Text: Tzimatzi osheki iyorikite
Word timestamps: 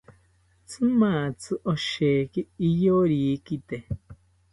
Tzimatzi 0.67 1.51
osheki 1.73 2.41
iyorikite 2.67 3.77